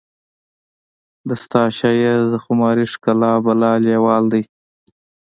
[1.27, 4.43] د ستا شاعر د خماري ښکلا بلا لیوال دی